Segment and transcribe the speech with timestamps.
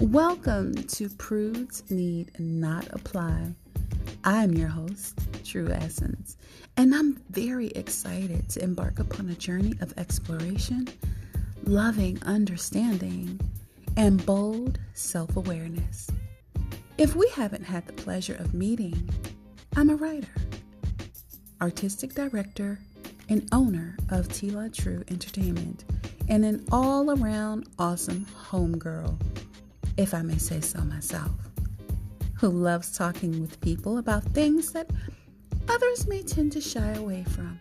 [0.00, 3.54] Welcome to Prudes Need Not Apply.
[4.24, 6.36] I'm your host, TRU Essence,
[6.76, 10.88] and I'm very excited to embark upon a journey of exploration,
[11.62, 13.38] loving understanding,
[13.96, 16.10] and bold self awareness.
[16.98, 19.08] If we haven't had the pleasure of meeting,
[19.76, 20.28] I'm a writer,
[21.60, 22.78] artistic director,
[23.28, 25.84] and owner of Telah True Entertainment,
[26.28, 29.18] and an all around awesome homegirl
[29.96, 31.30] if I may say so myself,
[32.34, 34.90] who loves talking with people about things that
[35.68, 37.58] others may tend to shy away from.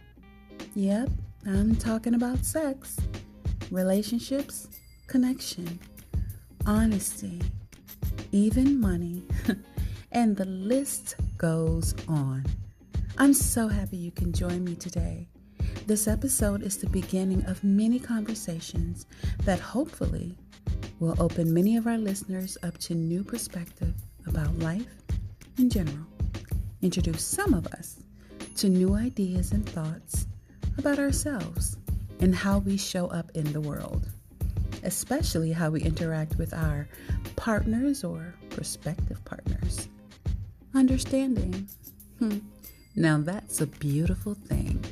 [0.75, 1.09] Yep,
[1.45, 2.97] I'm talking about sex,
[3.69, 4.67] relationships,
[5.07, 5.79] connection,
[6.65, 7.41] honesty,
[8.31, 9.23] even money,
[10.11, 12.45] and the list goes on.
[13.17, 15.27] I'm so happy you can join me today.
[15.85, 19.05] This episode is the beginning of many conversations
[19.45, 20.37] that hopefully
[20.99, 23.93] will open many of our listeners up to new perspective
[24.25, 24.87] about life
[25.57, 26.05] in general,
[26.81, 27.99] introduce some of us
[28.55, 30.27] to new ideas and thoughts
[30.77, 31.77] about ourselves
[32.19, 34.09] and how we show up in the world,
[34.83, 36.87] especially how we interact with our
[37.35, 39.87] partners or prospective partners.
[40.75, 41.67] Understanding.
[42.19, 42.39] Hmm.
[42.95, 44.83] Now that's a beautiful thing.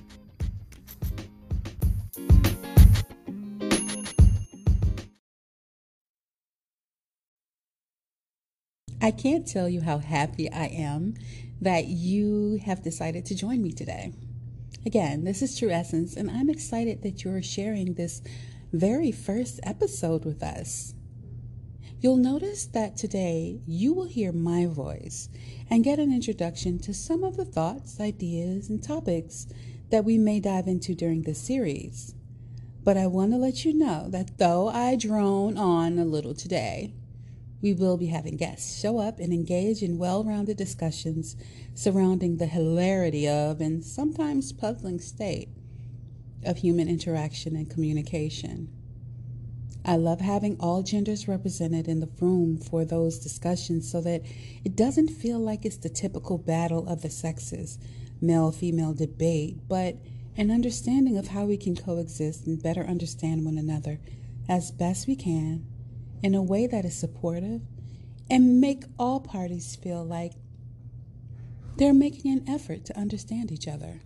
[9.04, 11.16] I can't tell you how happy I am
[11.60, 14.14] that you have decided to join me today.
[14.86, 18.22] Again, this is TRU Essence, and I'm excited that you're sharing this
[18.74, 20.94] very first episode with us.
[22.00, 25.28] You'll notice that today you will hear my voice
[25.70, 29.46] and get an introduction to some of the thoughts, ideas, and topics
[29.90, 32.16] that we may dive into during this series.
[32.84, 36.94] But I want to let you know that though I drone on a little today,
[37.62, 41.36] we will be having guests show up and engage in well rounded discussions
[41.76, 45.50] surrounding the hilarity of and sometimes puzzling state
[46.44, 48.70] of human interaction and communication.
[49.84, 54.22] I love having all genders represented in the room for those discussions so that
[54.64, 57.80] it doesn't feel like it's the typical battle of the sexes,
[58.22, 59.96] male female debate, but
[60.38, 64.00] an understanding of how we can coexist and better understand one another
[64.48, 65.66] as best we can
[66.22, 67.62] in a way that is supportive
[68.30, 70.34] and make all parties feel like
[71.78, 74.02] they're making an effort to understand each other.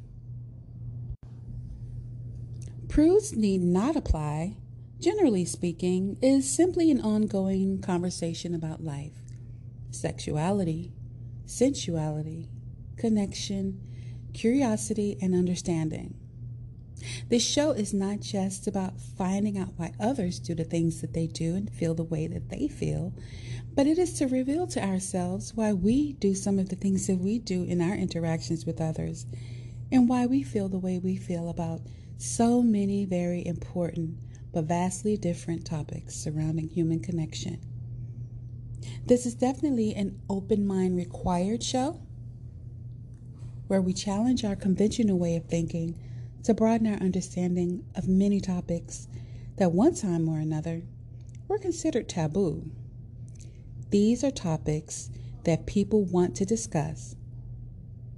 [2.95, 4.55] Prudes need not apply,
[5.01, 9.21] generally speaking, is simply an ongoing conversation about life,
[9.91, 10.93] sexuality,
[11.45, 12.47] sensuality,
[12.95, 13.81] connection,
[14.33, 16.15] curiosity, and understanding.
[17.27, 21.27] This show is not just about finding out why others do the things that they
[21.27, 23.13] do and feel the way that they feel,
[23.73, 27.17] but it is to reveal to ourselves why we do some of the things that
[27.17, 29.25] we do in our interactions with others
[29.91, 31.81] and why we feel the way we feel about
[32.17, 34.17] so many very important
[34.53, 37.59] but vastly different topics surrounding human connection.
[39.05, 41.99] This is definitely an open mind required show
[43.67, 45.99] where we challenge our conventional way of thinking
[46.43, 49.07] to broaden our understanding of many topics
[49.57, 50.83] that one time or another
[51.47, 52.69] were considered taboo.
[53.89, 55.09] These are topics
[55.43, 57.15] that people want to discuss,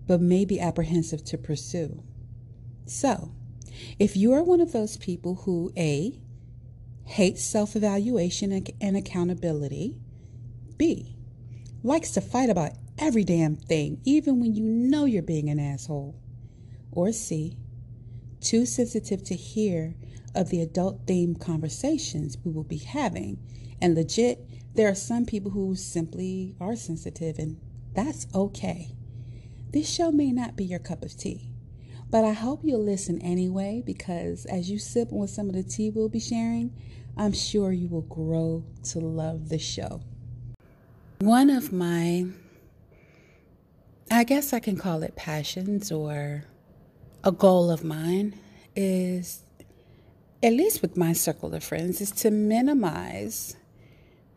[0.08, 2.04] but may be apprehensive to pursue.
[2.86, 3.32] So,
[4.00, 6.20] if you are one of those people who A,
[7.04, 9.98] hates self evaluation and accountability,
[10.78, 11.16] B,
[11.84, 16.20] likes to fight about every damn thing, even when you know you're being an asshole,
[16.92, 17.58] or C,
[18.42, 19.96] too sensitive to hear
[20.34, 23.40] of the adult themed conversations we will be having.
[23.82, 27.60] And legit, there are some people who simply are sensitive, and
[27.94, 28.92] that's okay.
[29.72, 31.50] This show may not be your cup of tea,
[32.10, 35.90] but I hope you'll listen anyway because as you sip on some of the tea
[35.90, 36.74] we'll be sharing,
[37.18, 40.02] I'm sure you will grow to love the show.
[41.20, 42.28] One of my,
[44.10, 46.46] I guess I can call it passions or
[47.26, 48.40] a goal of mine
[48.74, 49.44] is,
[50.42, 53.58] at least with my circle of friends, is to minimize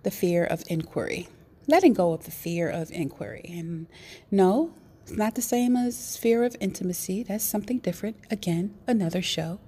[0.03, 1.29] the fear of inquiry,
[1.69, 3.45] letting go of the fear of inquiry.
[3.49, 3.87] And
[4.31, 4.73] no,
[5.11, 7.23] it's not the same as fear of intimacy.
[7.23, 8.17] That's something different.
[8.31, 9.61] Again, another show.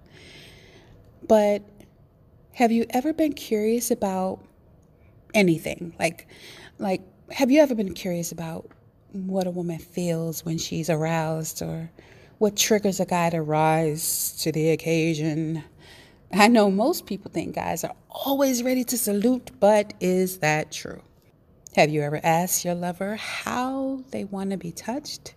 [1.26, 1.62] But
[2.54, 4.40] have you ever been curious about
[5.34, 5.94] anything.
[5.98, 6.26] Like,
[6.78, 8.68] like, have you ever been curious about
[9.12, 11.90] what a woman feels when she's aroused or
[12.38, 15.64] what triggers a guy to rise to the occasion?
[16.32, 21.02] I know most people think guys are always ready to salute, but is that true?
[21.74, 25.34] Have you ever asked your lover how they want to be touched,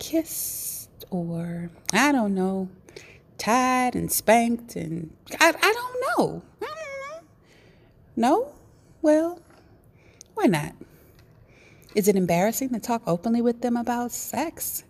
[0.00, 2.68] kissed, or I don't know,
[3.38, 4.74] tied and spanked?
[4.74, 6.42] And I, I don't know.
[6.60, 7.20] Don't know.
[8.16, 8.52] No?
[9.00, 9.40] Well,
[10.34, 10.74] why not?
[11.94, 14.82] Is it embarrassing to talk openly with them about sex?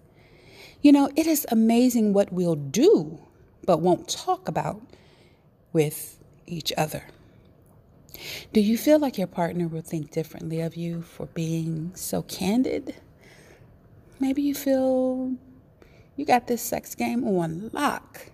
[0.80, 3.18] You know, it is amazing what we'll do,
[3.66, 4.80] but won't talk about
[5.74, 7.04] with each other.
[8.52, 12.94] Do you feel like your partner will think differently of you for being so candid?
[14.20, 15.34] Maybe you feel
[16.16, 18.30] you got this sex game on lock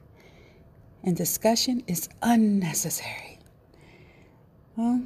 [1.03, 3.39] and discussion is unnecessary.
[4.77, 5.03] Well,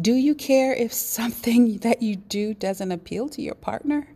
[0.00, 4.08] do you care if something that you do doesn't appeal to your partner?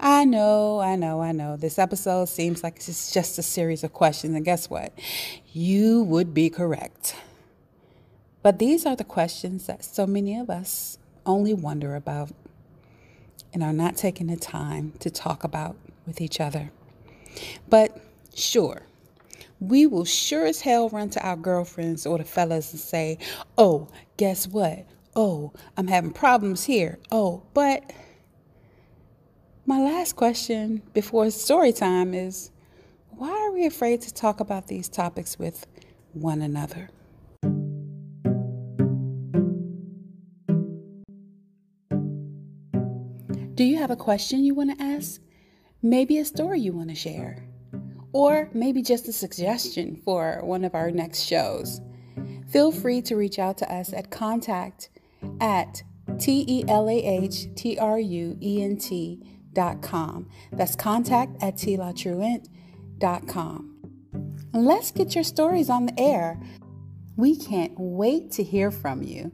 [0.00, 1.56] I know, I know, I know.
[1.56, 4.92] This episode seems like it's just a series of questions, and guess what?
[5.52, 7.14] You would be correct.
[8.42, 12.30] But these are the questions that so many of us only wonder about
[13.52, 16.70] and are not taking the time to talk about with each other.
[17.68, 17.98] But
[18.34, 18.82] sure,
[19.60, 23.18] we will sure as hell run to our girlfriends or the fellas and say,
[23.56, 24.86] oh, guess what?
[25.14, 26.98] Oh, I'm having problems here.
[27.10, 27.92] Oh, but
[29.66, 32.50] my last question before story time is
[33.10, 35.66] why are we afraid to talk about these topics with
[36.14, 36.90] one another?
[43.62, 45.20] Do you have a question you want to ask?
[45.82, 47.46] Maybe a story you want to share?
[48.12, 51.80] Or maybe just a suggestion for one of our next shows?
[52.48, 54.88] Feel free to reach out to us at contact
[55.40, 55.84] at
[56.18, 59.22] T E L A H T R U E N T
[59.52, 60.28] dot com.
[60.50, 61.64] That's contact at
[62.98, 63.76] dot com.
[64.52, 66.42] Let's get your stories on the air.
[67.16, 69.30] We can't wait to hear from you.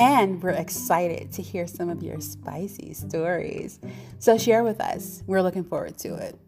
[0.00, 3.78] And we're excited to hear some of your spicy stories.
[4.18, 5.22] So share with us.
[5.26, 6.38] We're looking forward to it.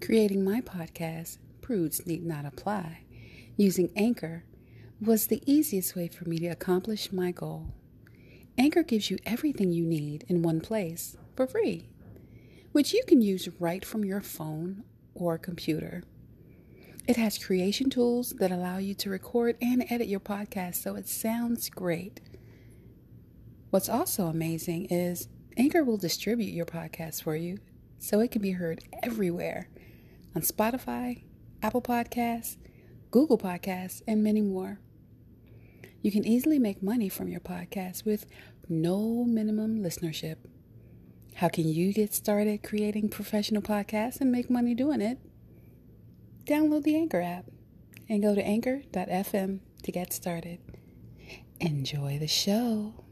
[0.00, 3.00] Creating my podcast, Prudes Need Not Apply,
[3.56, 4.44] using Anchor
[5.00, 7.74] was the easiest way for me to accomplish my goal.
[8.56, 11.88] Anchor gives you everything you need in one place for free,
[12.70, 16.04] which you can use right from your phone or computer.
[17.06, 21.08] It has creation tools that allow you to record and edit your podcast so it
[21.08, 22.20] sounds great.
[23.70, 27.58] What's also amazing is Anchor will distribute your podcast for you
[27.98, 29.68] so it can be heard everywhere
[30.34, 31.22] on Spotify,
[31.62, 32.56] Apple Podcasts,
[33.10, 34.78] Google Podcasts, and many more.
[36.02, 38.26] You can easily make money from your podcast with
[38.68, 40.36] no minimum listenership.
[41.34, 45.18] How can you get started creating professional podcasts and make money doing it?
[46.50, 47.44] Download the Anchor app
[48.08, 50.58] and go to anchor.fm to get started.
[51.60, 53.04] Enjoy the show.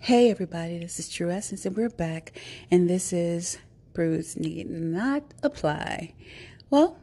[0.00, 2.38] Hey everybody, this is TRU Essence and we're back
[2.70, 3.56] and this is
[3.94, 6.12] Prudes Need Not Apply.
[6.68, 6.98] Well,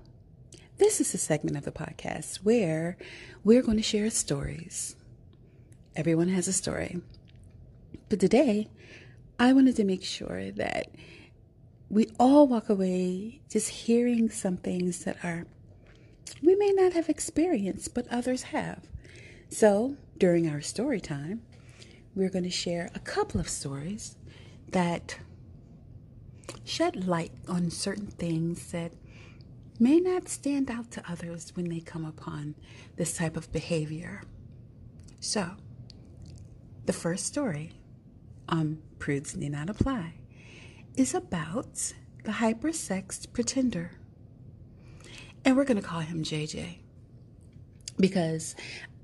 [0.78, 2.98] this is a segment of the podcast where
[3.44, 4.96] we're going to share stories
[5.96, 7.02] Everyone has a story.
[8.10, 8.68] But today,
[9.40, 10.90] I wanted to make sure that
[11.90, 15.46] we all walk away just hearing some things that are
[16.44, 18.88] we may not have experienced, but others have.
[19.50, 21.42] So, during our story time,
[22.16, 24.16] we're going to share a couple of stories
[24.70, 25.18] that
[26.64, 28.94] shed light on certain things that
[29.80, 32.56] may not stand out to others when they come upon
[32.96, 34.22] this type of behavior.
[35.20, 35.52] So,
[36.90, 37.72] the first story
[38.48, 40.16] on Prudes Need Not Apply
[40.98, 41.94] is about
[42.24, 43.92] the hypersexed pretender.
[45.46, 46.80] And we're going to call him JJ
[48.00, 48.56] because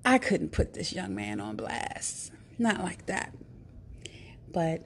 [0.04, 2.32] I couldn't put this young man on blast.
[2.58, 3.36] Not like that.
[4.52, 4.82] But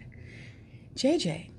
[0.96, 1.51] JJ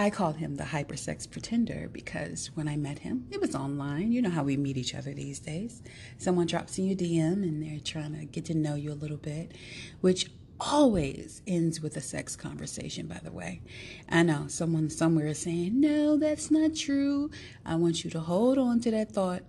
[0.00, 4.12] I called him the hypersex pretender because when I met him, it was online.
[4.12, 5.82] You know how we meet each other these days.
[6.16, 9.18] Someone drops in your DM and they're trying to get to know you a little
[9.18, 9.52] bit,
[10.00, 13.60] which always ends with a sex conversation, by the way.
[14.08, 17.30] I know someone somewhere is saying, no, that's not true.
[17.66, 19.42] I want you to hold on to that thought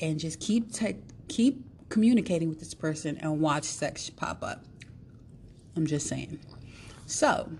[0.00, 4.64] and just keep te- keep communicating with this person and watch sex pop up.
[5.76, 6.40] I'm just saying.
[7.06, 7.52] So,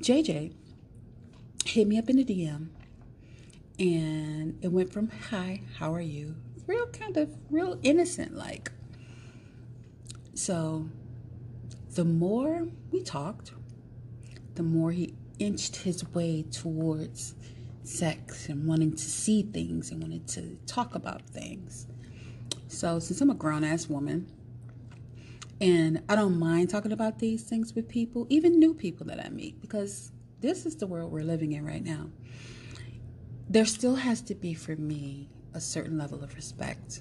[0.00, 0.52] JJ
[1.64, 2.68] hit me up in the DM
[3.78, 6.36] and it went from hi, how are you?
[6.66, 8.72] Real kind of real innocent like.
[10.34, 10.88] So,
[11.94, 13.52] the more we talked,
[14.54, 17.34] the more he inched his way towards
[17.82, 21.86] sex and wanting to see things and wanted to talk about things.
[22.68, 24.30] So, since I'm a grown ass woman
[25.60, 29.28] and I don't mind talking about these things with people, even new people that I
[29.30, 32.10] meet, because this is the world we're living in right now,
[33.48, 37.00] there still has to be for me a certain level of respect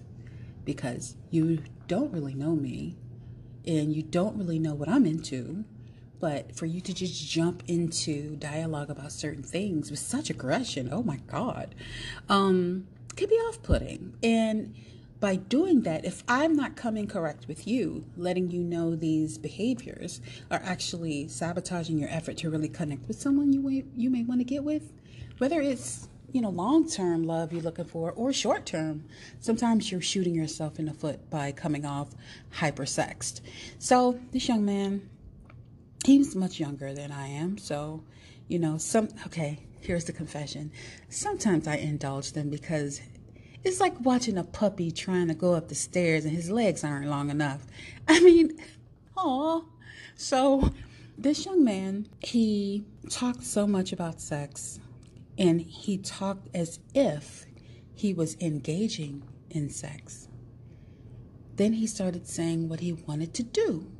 [0.63, 2.97] because you don't really know me
[3.65, 5.65] and you don't really know what I'm into.
[6.19, 11.03] But for you to just jump into dialogue about certain things with such aggression, oh
[11.03, 11.75] my God,
[12.29, 14.15] um, could be off putting.
[14.23, 14.75] And
[15.19, 20.21] by doing that, if I'm not coming correct with you, letting you know these behaviors
[20.51, 24.41] are actually sabotaging your effort to really connect with someone you may, you may want
[24.41, 24.91] to get with,
[25.37, 29.05] whether it's you know long term love you're looking for or short term,
[29.39, 32.09] sometimes you're shooting yourself in the foot by coming off
[32.57, 33.39] hypersexed.
[33.79, 35.09] So this young man,
[36.05, 38.03] he's much younger than I am, so
[38.47, 39.59] you know some okay.
[39.79, 40.71] Here's the confession.
[41.09, 43.01] Sometimes I indulge them because
[43.65, 47.07] it's like watching a puppy trying to go up the stairs and his legs aren't
[47.07, 47.65] long enough.
[48.07, 48.57] I mean,
[49.17, 49.65] oh.
[50.15, 50.71] So
[51.17, 54.79] this young man, he talked so much about sex
[55.37, 57.45] and he talked as if
[57.93, 60.27] he was engaging in sex.
[61.55, 63.91] Then he started saying what he wanted to do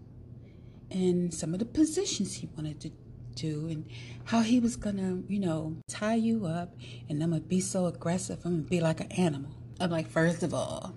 [0.92, 2.92] and some of the positions he wanted to
[3.36, 3.86] do and
[4.26, 6.76] how he was gonna, you know, tie you up
[7.10, 9.52] and I'm gonna be so aggressive, I'm gonna be like an animal.
[9.80, 10.96] I'm like, first of all,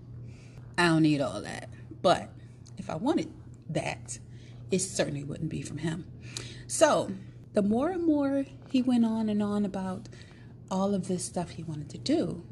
[0.77, 1.69] I don't need all that.
[2.01, 2.31] But
[2.77, 3.33] if I wanted
[3.71, 4.19] that,
[4.71, 6.07] it certainly wouldn't be from him.
[6.67, 7.11] So
[7.55, 10.09] the more and more he went on and on about
[10.71, 12.45] all of this stuff he wanted to do,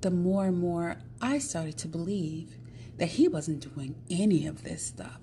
[0.00, 2.56] the more and more I started to believe
[2.98, 5.19] that he wasn't doing any of this stuff.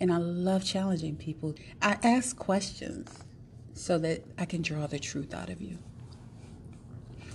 [0.00, 1.54] And I love challenging people.
[1.82, 3.24] I ask questions
[3.72, 5.78] so that I can draw the truth out of you.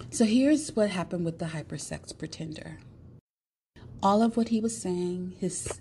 [0.09, 2.77] So here's what happened with the hypersex pretender.
[4.03, 5.79] All of what he was saying, his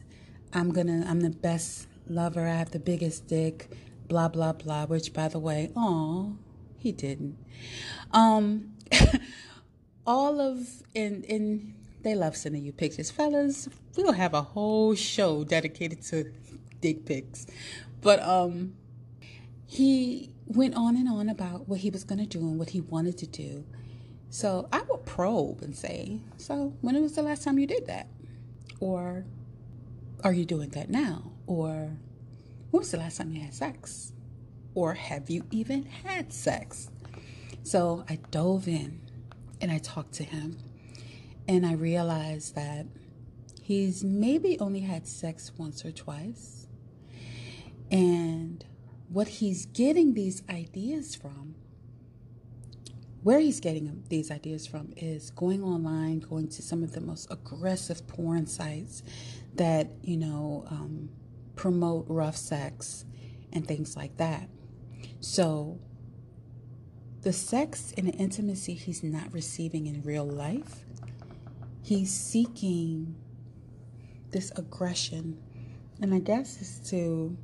[0.54, 3.70] I'm gonna I'm the best lover, I have the biggest dick,
[4.08, 6.36] blah blah blah, which by the way, oh,
[6.78, 7.36] he didn't.
[8.12, 8.72] Um
[10.06, 13.10] all of and and they love sending you pictures.
[13.10, 16.32] Fellas, we'll have a whole show dedicated to
[16.82, 17.46] dick pics.
[18.02, 18.74] But um
[19.66, 22.80] he went on and on about what he was going to do and what he
[22.82, 23.64] wanted to do.
[24.28, 28.08] So I would probe and say, So when was the last time you did that?
[28.80, 29.24] Or
[30.22, 31.32] are you doing that now?
[31.46, 31.96] Or
[32.70, 34.12] when was the last time you had sex?
[34.74, 36.90] Or have you even had sex?
[37.62, 39.00] So I dove in
[39.60, 40.58] and I talked to him
[41.46, 42.86] and I realized that
[43.62, 46.61] he's maybe only had sex once or twice
[47.92, 48.64] and
[49.08, 51.54] what he's getting these ideas from,
[53.22, 57.30] where he's getting these ideas from is going online, going to some of the most
[57.30, 59.02] aggressive porn sites
[59.54, 61.10] that, you know, um,
[61.54, 63.04] promote rough sex
[63.52, 64.48] and things like that.
[65.20, 65.78] So,
[67.20, 70.84] the sex and the intimacy he's not receiving in real life,
[71.82, 73.14] he's seeking
[74.30, 75.38] this aggression.
[76.00, 77.36] And I guess is to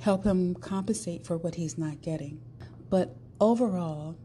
[0.00, 2.40] help him compensate for what he's not getting.
[2.90, 4.16] But overall,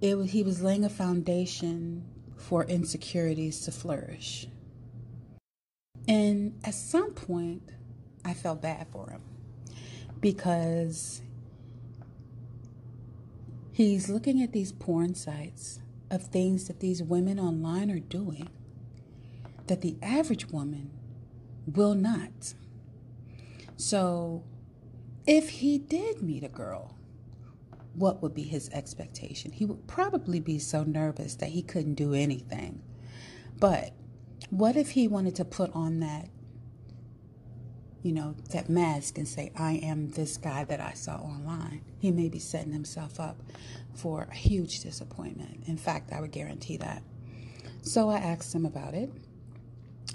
[0.00, 2.04] it was, he was laying a foundation
[2.36, 4.46] for insecurities to flourish.
[6.06, 7.62] And at some point,
[8.24, 9.22] I felt bad for him
[10.20, 11.22] because
[13.72, 15.80] he's looking at these porn sites
[16.10, 18.48] of things that these women online are doing
[19.66, 20.90] that the average woman
[21.66, 22.54] will not.
[23.76, 24.42] So
[25.28, 26.96] if he did meet a girl,
[27.92, 29.52] what would be his expectation?
[29.52, 32.82] He would probably be so nervous that he couldn't do anything.
[33.60, 33.92] But
[34.48, 36.30] what if he wanted to put on that,
[38.02, 41.82] you know, that mask and say, I am this guy that I saw online?
[41.98, 43.36] He may be setting himself up
[43.94, 45.64] for a huge disappointment.
[45.66, 47.02] In fact, I would guarantee that.
[47.82, 49.12] So I asked him about it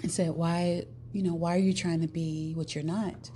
[0.02, 3.30] and said, Why, you know, why are you trying to be what you're not?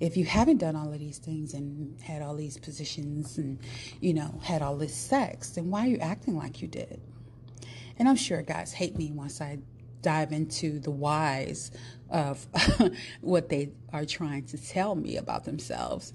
[0.00, 3.58] If you haven't done all of these things and had all these positions and,
[4.00, 7.00] you know, had all this sex, then why are you acting like you did?
[7.98, 9.58] And I'm sure guys hate me once I
[10.02, 11.70] dive into the whys
[12.10, 12.46] of
[13.20, 16.12] what they are trying to tell me about themselves.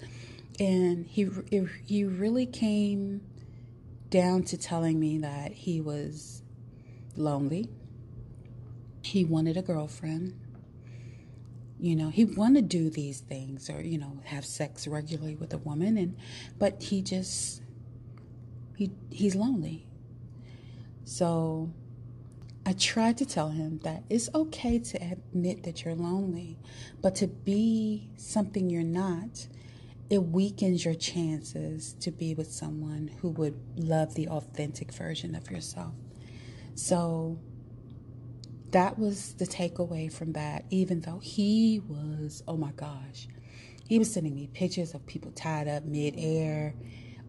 [0.59, 1.29] And he
[1.85, 3.21] he really came
[4.09, 6.43] down to telling me that he was
[7.15, 7.69] lonely.
[9.01, 10.37] He wanted a girlfriend.
[11.79, 15.53] You know, he wanted to do these things or, you know, have sex regularly with
[15.53, 16.17] a woman and
[16.57, 17.61] but he just
[18.75, 19.87] he he's lonely.
[21.05, 21.71] So
[22.65, 26.59] I tried to tell him that it's okay to admit that you're lonely,
[27.01, 29.47] but to be something you're not,
[30.09, 35.49] it weakens your chances to be with someone who would love the authentic version of
[35.49, 35.93] yourself.
[36.75, 37.39] So
[38.71, 43.27] that was the takeaway from that, even though he was, oh my gosh,
[43.87, 46.75] he was sending me pictures of people tied up midair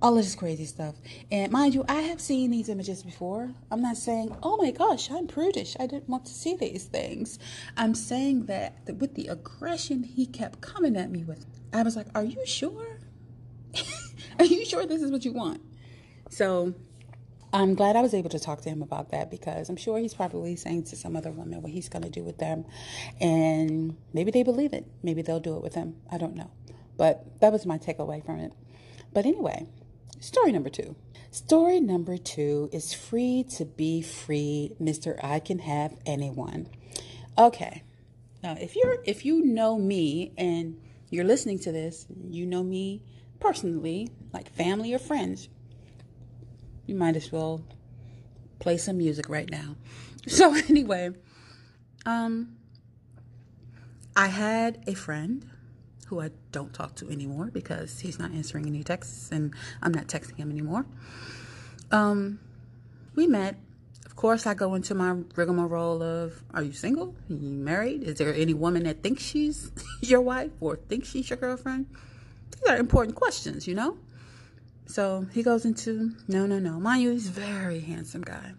[0.02, 0.94] all of this crazy stuff.
[1.30, 3.50] And mind you, I have seen these images before.
[3.70, 5.76] I'm not saying, oh my gosh, I'm prudish.
[5.78, 7.38] I didn't want to see these things.
[7.76, 11.97] I'm saying that, that with the aggression he kept coming at me with, I was
[11.97, 12.99] like, are you sure?
[14.38, 15.61] are you sure this is what you want?
[16.30, 16.75] So
[17.52, 20.14] I'm glad I was able to talk to him about that because I'm sure he's
[20.14, 22.64] probably saying to some other woman what he's going to do with them.
[23.21, 24.87] And maybe they believe it.
[25.02, 25.97] Maybe they'll do it with him.
[26.11, 26.50] I don't know.
[26.97, 28.52] But that was my takeaway from it.
[29.12, 29.66] But anyway,
[30.21, 30.97] Story number two.
[31.30, 35.19] Story number two is free to be free, Mr.
[35.25, 36.69] I can have anyone.
[37.38, 37.83] Okay.
[38.42, 40.78] Now, if you're if you know me and
[41.09, 43.02] you're listening to this, you know me
[43.38, 45.49] personally, like family or friends,
[46.87, 47.62] you might as well
[48.58, 49.76] play some music right now.
[50.26, 51.12] So anyway,
[52.04, 52.58] um
[54.14, 55.49] I had a friend
[56.08, 60.08] who I don't talk to anymore because he's not answering any texts and I'm not
[60.08, 60.84] texting him anymore.
[61.92, 62.40] Um,
[63.14, 63.56] we met.
[64.04, 67.14] Of course, I go into my rigmarole of Are you single?
[67.30, 68.02] Are you married?
[68.02, 69.70] Is there any woman that thinks she's
[70.02, 71.87] your wife or thinks she's your girlfriend?
[72.50, 73.97] These are important questions, you know?
[74.90, 76.80] So he goes into no, no, no.
[76.80, 78.54] Mind you, he's very handsome guy,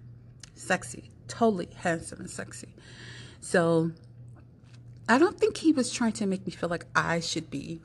[0.56, 2.74] sexy, totally handsome and sexy.
[3.42, 3.92] So
[5.10, 7.82] I don't think he was trying to make me feel like I should be,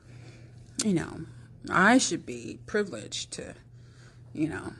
[0.85, 1.25] you know,
[1.69, 3.53] I should be privileged to,
[4.31, 4.71] you know,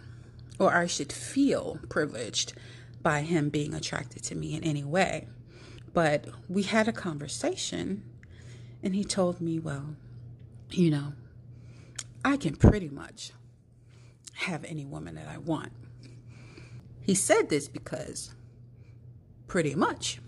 [0.60, 2.54] or I should feel privileged
[3.02, 5.28] by him being attracted to me in any way.
[5.94, 8.06] But we had a conversation
[8.82, 9.98] and he told me, well,
[10.70, 11.14] you know,
[12.24, 13.34] I can pretty much
[14.38, 15.72] have any woman that I want.
[17.02, 18.34] He said this because
[19.48, 20.20] pretty much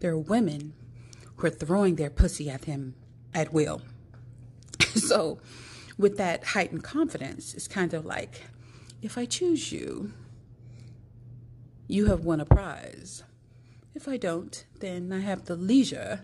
[0.00, 0.74] there are women
[1.36, 2.94] who are throwing their pussy at him
[3.32, 3.82] at will.
[4.94, 5.38] so,
[5.96, 8.42] with that heightened confidence, it's kind of like
[9.00, 10.12] if I choose you,
[11.86, 13.22] you have won a prize.
[13.94, 16.20] If I don't, then I have the leisure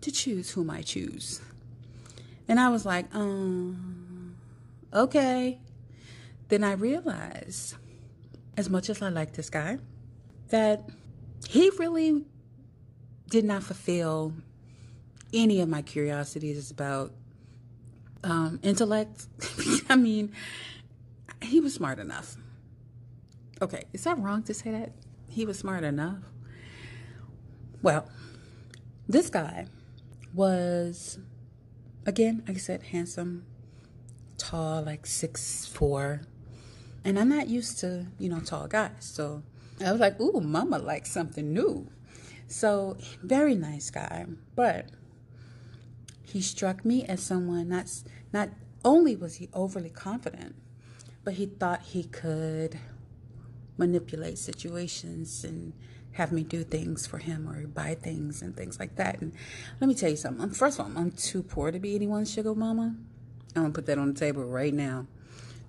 [0.00, 1.40] to choose whom I choose.
[2.48, 4.36] And I was like, um,
[4.92, 5.58] okay.
[6.52, 7.76] Then I realized,
[8.58, 9.78] as much as I like this guy,
[10.50, 10.86] that
[11.48, 12.26] he really
[13.30, 14.34] did not fulfill
[15.32, 17.14] any of my curiosities about
[18.22, 19.28] um, intellect.
[19.88, 20.34] I mean,
[21.40, 22.36] he was smart enough.
[23.62, 24.92] Okay, is that wrong to say that?
[25.30, 26.18] He was smart enough.
[27.80, 28.06] Well,
[29.08, 29.68] this guy
[30.34, 31.18] was,
[32.04, 33.46] again, like I said, handsome,
[34.36, 36.20] tall, like six four,
[37.04, 39.42] and I'm not used to you know tall guys, so
[39.84, 41.88] I was like, "Ooh, Mama likes something new."
[42.46, 44.90] So very nice guy, but
[46.22, 48.50] he struck me as someone that's not
[48.84, 50.54] only was he overly confident,
[51.24, 52.78] but he thought he could
[53.76, 55.72] manipulate situations and
[56.12, 59.20] have me do things for him or buy things and things like that.
[59.20, 59.32] And
[59.80, 60.50] let me tell you something.
[60.50, 62.96] First of all, I'm too poor to be anyone's sugar mama.
[63.56, 65.06] I'm gonna put that on the table right now.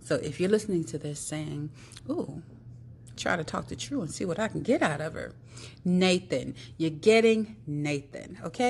[0.03, 1.69] So if you're listening to this saying,
[2.09, 2.43] "Ooh,"
[3.15, 5.33] try to talk to TRU and see what I can get out of her.
[5.85, 8.69] Nathan, you're getting Nathan, okay?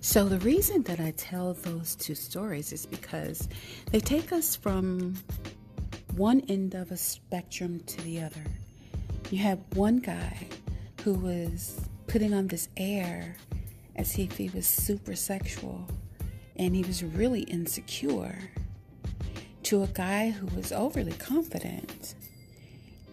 [0.00, 3.48] So, the reason that I tell those two stories is because
[3.90, 5.14] they take us from
[6.14, 8.44] one end of a spectrum to the other.
[9.30, 10.46] You have one guy
[11.02, 13.36] who was putting on this air
[13.96, 15.86] as if he was super sexual
[16.56, 18.50] and he was really insecure,
[19.64, 22.14] to a guy who was overly confident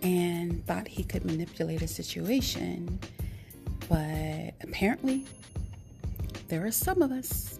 [0.03, 2.99] and thought he could manipulate a situation,
[3.87, 5.25] but apparently
[6.49, 7.57] there are some of us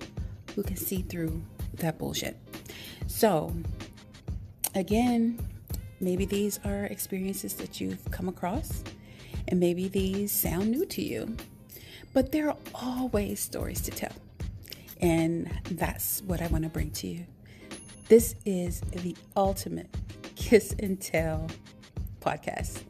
[0.56, 1.42] who can see through
[1.76, 2.38] that bullshit.
[3.08, 3.56] So,
[4.76, 5.40] again,
[6.02, 8.84] maybe these are experiences that you've come across,
[9.48, 11.38] and maybe these sound new to you.
[12.13, 14.12] But there are always stories to tell.
[15.02, 17.26] And that's what I want to bring to you.
[18.08, 19.89] This is the ultimate
[20.36, 21.47] kiss and tell
[22.19, 22.84] podcast.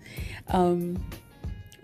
[0.47, 1.03] Um,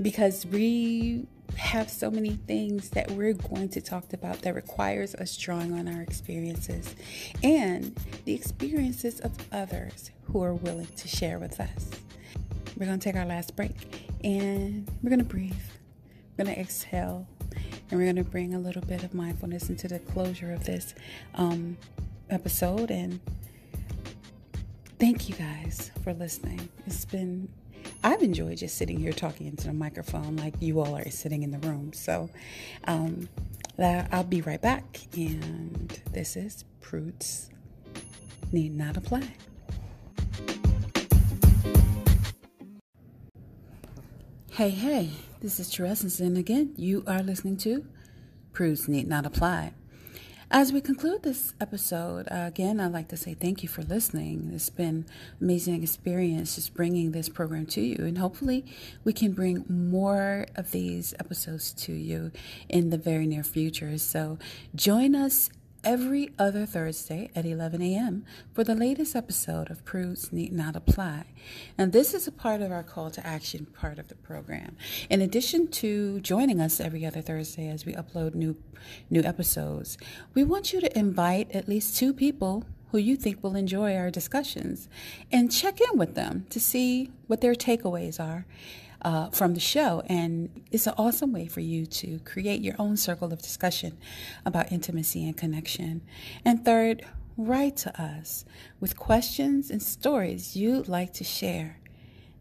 [0.02, 5.36] because we have so many things that we're going to talk about that requires us
[5.38, 6.96] drawing on our experiences
[7.44, 11.90] and the experiences of others who are willing to share with us.
[12.78, 15.54] We're going to take our last break and we're going to breathe.
[16.38, 17.28] Going to exhale
[17.90, 20.94] and we're going to bring a little bit of mindfulness into the closure of this
[21.36, 21.78] um,
[22.30, 22.92] episode.
[22.92, 23.20] And
[25.00, 26.70] thank you guys for listening.
[26.86, 27.50] It's been
[28.04, 31.52] I've enjoyed just sitting here talking into the microphone like you all are sitting in
[31.52, 31.94] the room.
[31.94, 32.30] So
[32.86, 33.30] um,
[33.80, 35.00] I'll be right back.
[35.16, 37.50] And this is Prudes
[38.52, 39.28] Need Not Apply.
[44.52, 47.86] Hey, hey, this is Therese, and again, you are listening to
[48.54, 49.74] Prudes Need Not Apply.
[50.50, 54.50] As we conclude this episode, uh, again, I'd like to say thank you for listening.
[54.54, 55.06] It's been an
[55.42, 58.66] amazing experience just bringing this program to you, and hopefully,
[59.04, 62.32] we can bring more of these episodes to you
[62.68, 63.98] in the very near future.
[64.00, 64.40] So,
[64.74, 65.52] join us
[65.84, 68.26] every other Thursday at 11 a.m.
[68.54, 71.26] for the latest episode of Prudes Need Not Apply.
[71.78, 74.76] And this is a part of our call to action part of the program.
[75.10, 78.58] In addition to joining us every other Thursday as we upload new
[79.10, 79.98] new episodes,
[80.34, 84.10] we want you to invite at least two people who you think will enjoy our
[84.10, 84.88] discussions
[85.32, 88.46] and check in with them to see what their takeaways are
[89.02, 90.02] uh, from the show.
[90.08, 93.98] And it's an awesome way for you to create your own circle of discussion
[94.46, 96.02] about intimacy and connection.
[96.44, 97.06] And third,
[97.38, 98.46] write to us
[98.80, 101.80] with questions and stories you'd like to share.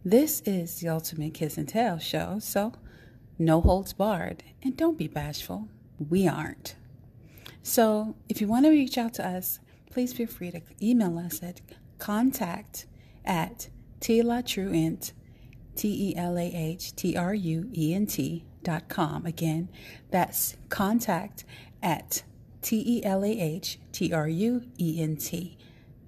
[0.05, 2.73] This is the Ultimate Kiss and Tell show, so
[3.39, 4.45] no holds barred.
[4.63, 5.69] And don't be bashful.
[5.99, 6.77] We aren't.
[7.63, 9.59] So if you want to reach out to us,
[9.91, 11.61] please feel free to email us at
[11.99, 12.87] contact
[13.25, 13.69] at
[14.01, 15.16] telahtruent.com
[15.77, 19.27] T E L A H T R U E N T dot com.
[19.27, 19.69] Again,
[20.11, 21.45] that's contact
[21.83, 22.23] at
[22.63, 25.57] T E L A H T R U E N T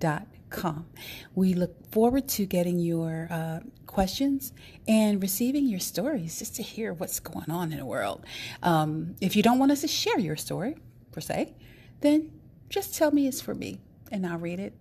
[0.00, 0.86] dot com.
[1.34, 4.52] We look forward to getting your uh, questions
[4.86, 8.24] and receiving your stories just to hear what's going on in the world.
[8.62, 10.76] Um, if you don't want us to share your story,
[11.12, 11.54] per se,
[12.00, 12.30] then
[12.68, 14.72] just tell me it's for me and I'll read it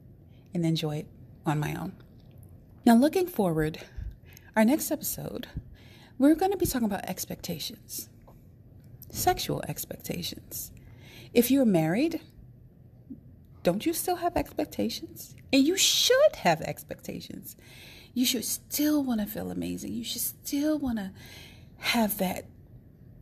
[0.54, 1.08] and enjoy it
[1.46, 1.94] on my own.
[2.86, 3.80] Now, looking forward
[4.58, 5.46] our next episode,
[6.18, 8.10] we're going to be talking about expectations,
[9.12, 10.72] sexual expectations.
[11.32, 12.22] If you're married,
[13.62, 15.36] don't you still have expectations?
[15.54, 17.56] And you should have expectations.
[18.16, 19.94] You should still want to feel amazing.
[19.94, 21.12] You should still want to
[21.78, 22.46] have that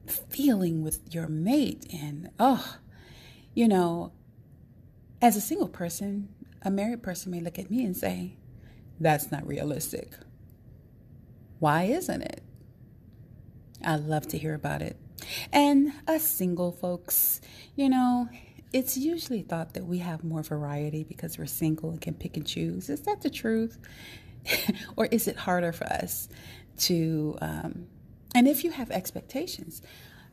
[0.08, 1.86] feeling with your mate.
[1.92, 2.78] And, oh,
[3.54, 4.14] you know,
[5.22, 6.30] as a single person,
[6.62, 8.38] a married person may look at me and say,
[9.02, 10.14] that's not realistic.
[11.60, 12.44] Why isn't it?
[13.84, 14.98] I'd love to hear about it.
[15.52, 17.42] And us single folks,
[17.76, 18.30] you know,
[18.74, 22.46] it's usually thought that we have more variety because we're single and can pick and
[22.46, 22.90] choose.
[22.90, 23.78] Is that the truth?
[24.98, 26.28] or is it harder for us
[26.78, 27.88] to, um,
[28.34, 29.82] and if you have expectations,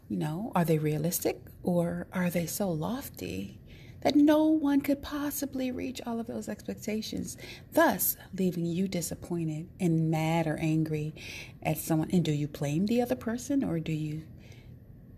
[0.08, 3.58] you know, are they realistic or are they so lofty
[4.02, 7.36] that no one could possibly reach all of those expectations,
[7.72, 11.14] thus leaving you disappointed and mad or angry
[11.62, 12.10] at someone.
[12.12, 14.22] And do you blame the other person or do you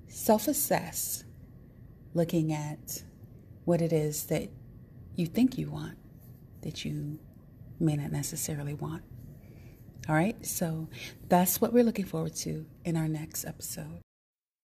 [0.09, 1.25] self assess
[2.13, 3.03] looking at
[3.65, 4.51] what it is that
[5.17, 5.97] you think you want
[6.63, 7.19] that you
[7.81, 9.03] may not necessarily want?
[10.09, 10.89] All right, so
[11.29, 14.01] that's what we're looking forward to in our next episode.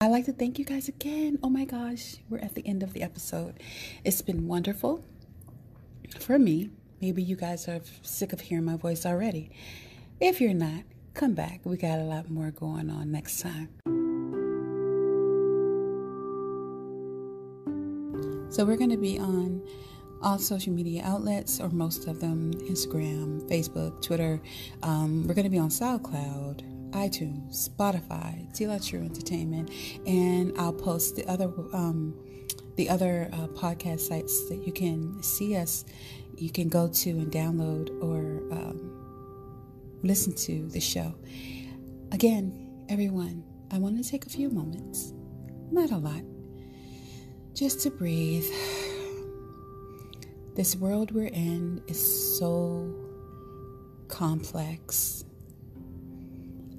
[0.02, 1.40] I'd like to thank you guys again.
[1.44, 3.60] Oh my gosh, we're at the end of the episode.
[4.06, 5.04] It's been wonderful
[6.22, 6.70] for me.
[7.02, 9.52] Maybe you guys are sick of hearing my voice already.
[10.22, 10.84] If you're not,
[11.16, 11.60] come back.
[11.66, 13.68] We got a lot more going on next time.
[18.50, 19.62] So, we're going to be on
[20.22, 24.42] all social media outlets, or most of them Instagram, Facebook, Twitter.
[24.82, 29.70] Um, we're going to be on SoundCloud, iTunes, Spotify, Telah True Entertainment,
[30.06, 32.18] and I'll post the other um,
[32.76, 35.86] the other uh, podcast sites that you can see us.
[36.38, 41.14] You can go to and download or um, listen to the show.
[42.12, 45.14] Again, everyone, I want to take a few moments,
[45.72, 46.24] not a lot,
[47.54, 48.46] just to breathe.
[50.56, 52.94] This world we're in is so
[54.08, 55.24] complex.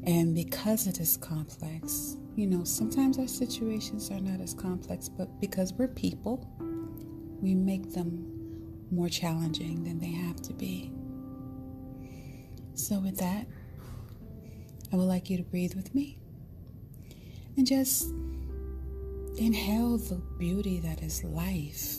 [0.04, 5.40] And because it is complex, you know, sometimes our situations are not as complex, but
[5.40, 6.48] because we're people,
[7.40, 8.26] we make them
[8.90, 10.92] more challenging than they have to be.
[12.74, 13.46] So, with that,
[14.92, 16.18] I would like you to breathe with me
[17.56, 18.10] and just
[19.36, 21.96] inhale the beauty that is life.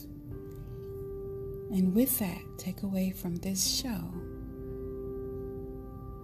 [1.71, 4.11] And with that, take away from this show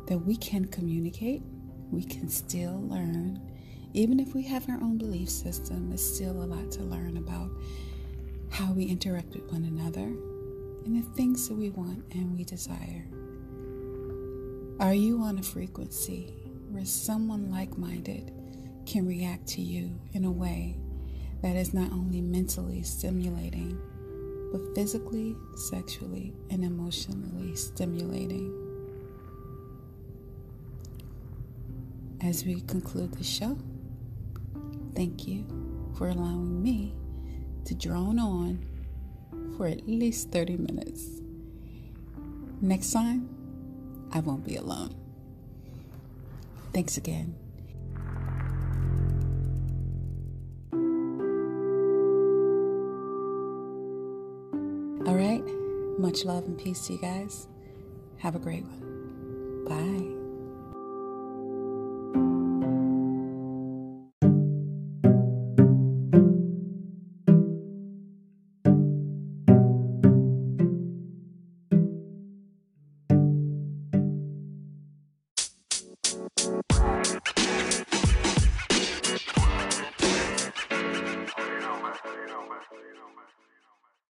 [0.08, 1.44] that we can communicate,
[1.92, 3.42] we can still learn.
[3.94, 7.50] Even if we have our own belief system, there's still a lot to learn about
[8.50, 10.04] how we interact with one another
[10.86, 13.06] and the things that we want and we desire.
[14.80, 16.34] Are you on a frequency
[16.70, 18.32] where someone like minded
[18.86, 20.78] can react to you in a way
[21.42, 23.80] that is not only mentally stimulating,
[24.52, 28.67] but physically, sexually, and emotionally stimulating?
[32.28, 33.58] As we conclude the show,
[34.96, 35.46] thank you
[35.98, 36.94] for allowing me
[37.64, 38.66] to drone on
[39.56, 41.22] for at least 30 minutes.
[42.60, 43.30] Next time,
[44.12, 44.94] I won't be alone.
[46.74, 47.34] Thanks again.
[55.08, 55.44] All right.
[55.98, 57.48] Much love and peace to you guys.
[58.18, 59.64] Have a great one.
[59.64, 59.97] Bye.